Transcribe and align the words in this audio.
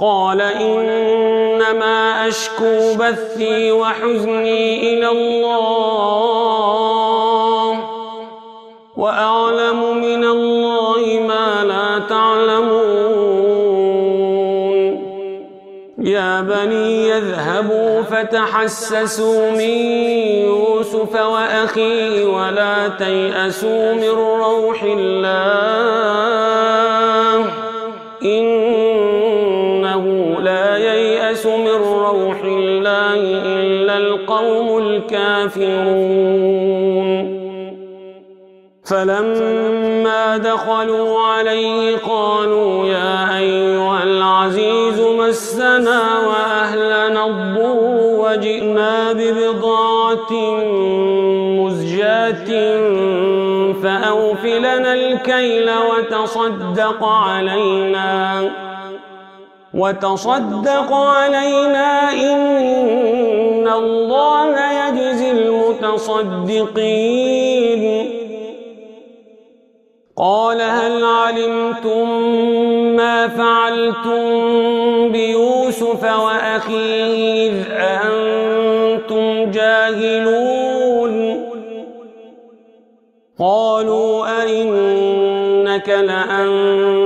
قال 0.00 0.40
إنما 0.40 2.28
أشكو 2.28 2.94
بثي 3.00 3.72
وحزني 3.72 4.94
إلى 4.94 5.08
الله 5.08 5.86
وأعلم 8.96 9.96
من 9.96 10.24
الله 10.24 11.20
ما 11.28 11.64
لا 11.64 11.98
تعلمون. 12.08 13.46
يا 15.98 16.40
بني 16.40 17.08
يذهبوا 17.08 18.02
فتحسسوا 18.02 19.50
من 19.50 19.60
يوسف 20.44 21.20
وأخيه 21.20 22.24
ولا 22.24 22.88
تيأسوا 22.88 23.94
من 23.94 24.08
روح 24.08 24.82
الله. 24.82 25.36
لا 28.22 29.15
ييأس 31.36 31.46
من 31.46 31.68
روح 31.68 32.40
الله 32.44 33.14
إلا 33.14 33.98
القوم 33.98 34.78
الكافرون. 34.78 36.16
فلما 38.84 40.36
دخلوا 40.36 41.20
عليه 41.20 41.96
قالوا 41.96 42.86
يا 42.86 43.38
أيها 43.38 44.02
العزيز 44.02 45.00
مسنا 45.00 46.18
وأهلنا 46.28 47.26
الضر 47.26 47.76
وجئنا 48.24 49.12
ببضاعة 49.12 50.32
مزجاة 51.60 52.50
فأوفلنا 53.82 54.94
الكيل 54.94 55.70
وتصدق 55.70 57.04
علينا. 57.04 58.65
وتصدق 59.76 60.92
علينا 60.92 62.12
إن 62.12 63.68
الله 63.68 64.54
يجزي 64.72 65.30
المتصدقين. 65.30 66.76
قال 70.18 70.60
هل 70.60 71.04
علمتم 71.04 72.08
ما 72.96 73.28
فعلتم 73.28 74.22
بيوسف 75.12 76.04
وأخيه 76.04 77.48
إذ 77.48 77.54
أنتم 77.70 79.50
جاهلون؟ 79.50 81.16
قالوا 83.38 84.42
أئنك 84.42 85.88
لأنت 85.88 87.05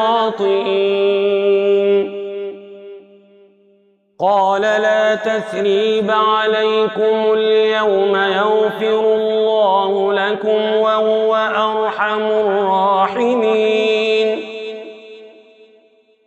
كنا 0.00 0.30
لخاطئين 0.30 1.40
قال 4.20 4.62
لا 4.62 5.14
تثريب 5.14 6.10
عليكم 6.10 7.32
اليوم 7.32 8.16
يغفر 8.16 9.14
الله 9.14 10.12
لكم 10.12 10.76
وهو 10.76 11.34
أرحم 11.36 12.22
الراحمين. 12.22 13.89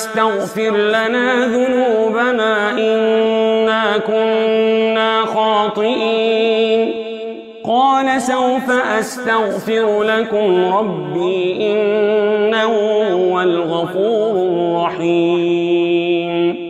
أبانا 0.00 0.44
استغفر 0.44 0.76
لنا 0.76 1.46
ذنوبنا 1.46 2.70
إنا 2.70 3.98
كنا 3.98 5.24
خاطئين. 5.26 6.92
قال 7.64 8.22
سوف 8.22 8.70
أستغفر 8.70 10.02
لكم 10.02 10.74
ربي 10.74 11.72
إنه 11.72 12.72
هو 13.12 13.40
الغفور 13.40 14.32
الرحيم. 14.90 16.69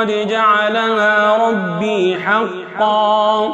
قد 0.00 0.28
جعلها 0.28 1.48
ربي 1.48 2.16
حقا. 2.16 3.48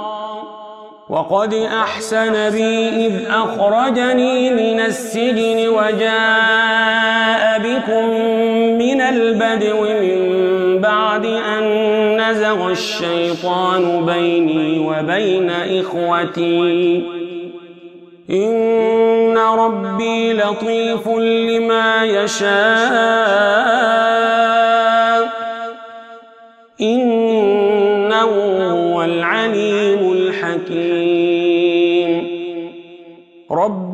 وقد 1.08 1.54
أحسن 1.54 2.50
بي 2.50 2.88
إذ 3.06 3.30
أخرجني 3.30 4.50
من 4.50 4.80
السجن 4.80 5.68
وجاء 5.68 7.58
بكم 7.58 8.08
من 8.78 9.00
البدو 9.00 9.82
من 9.82 10.80
بعد 10.80 11.26
أن 11.26 11.64
نزغ 12.20 12.70
الشيطان 12.70 14.06
بيني 14.06 14.78
وبين 14.78 15.50
إخوتي. 15.50 17.04
إن 18.30 19.38
ربي 19.38 20.32
لطيف 20.32 21.08
لما 21.08 22.04
يشاء. 22.04 24.35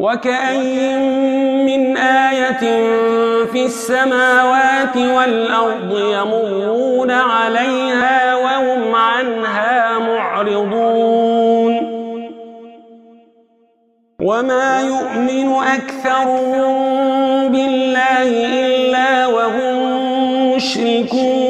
وكأي 0.00 0.98
من 1.64 1.96
آية 1.96 2.64
في 3.52 3.66
السماوات 3.66 4.96
والأرض 4.96 5.98
يمرون 5.98 7.10
عليها 7.10 8.34
وهم 8.34 8.94
عنها 8.94 9.98
معرضون. 9.98 11.74
وما 14.22 14.80
يؤمن 14.80 15.52
أكثرهم 15.52 16.72
بالله 17.52 18.28
إلا 18.64 19.26
وهم 19.26 20.56
مشركون. 20.56 21.49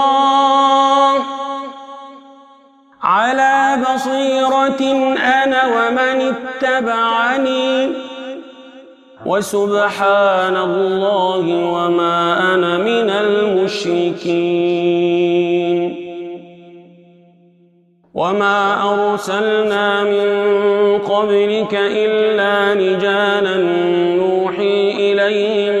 على 3.03 3.77
بصيرة 3.81 4.81
أنا 5.17 5.61
ومن 5.67 6.35
اتبعني. 6.35 7.89
وسبحان 9.25 10.57
الله 10.57 11.45
وما 11.73 12.39
أنا 12.53 12.77
من 12.77 13.09
المشركين. 13.09 14.51
وما 18.13 18.83
أرسلنا 18.93 20.03
من 20.03 20.27
قبلك 20.99 21.73
إلا 21.73 22.73
رجالا 22.73 23.57
نوحي 24.15 24.91
إليهم. 24.91 25.80